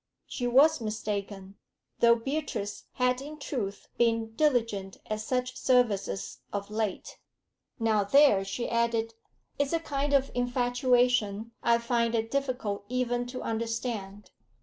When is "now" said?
7.77-8.03